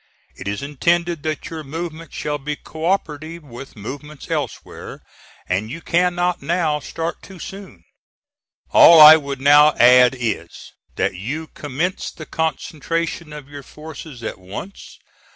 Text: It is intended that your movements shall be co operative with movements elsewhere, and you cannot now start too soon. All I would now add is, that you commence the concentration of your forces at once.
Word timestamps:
It 0.35 0.47
is 0.47 0.63
intended 0.63 1.21
that 1.21 1.51
your 1.51 1.63
movements 1.63 2.15
shall 2.15 2.39
be 2.39 2.55
co 2.55 2.87
operative 2.87 3.43
with 3.43 3.75
movements 3.75 4.31
elsewhere, 4.31 5.03
and 5.47 5.69
you 5.69 5.79
cannot 5.79 6.41
now 6.41 6.79
start 6.79 7.21
too 7.21 7.37
soon. 7.37 7.83
All 8.71 8.99
I 8.99 9.15
would 9.15 9.39
now 9.39 9.73
add 9.75 10.15
is, 10.17 10.71
that 10.95 11.13
you 11.13 11.49
commence 11.53 12.09
the 12.09 12.25
concentration 12.25 13.31
of 13.31 13.47
your 13.47 13.61
forces 13.61 14.23
at 14.23 14.39
once. 14.39 14.97